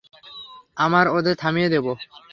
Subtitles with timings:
[0.77, 1.91] আমরা ওদের থামিয়ে দেবো।